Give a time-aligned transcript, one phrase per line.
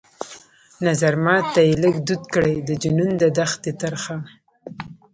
[0.85, 4.17] نظرمات ته يې لږ دود کړى د جنون د دښتي ترخه